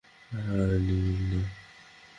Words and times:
আর 0.31 0.69
নিবেন 0.85 1.19
না? 1.31 1.41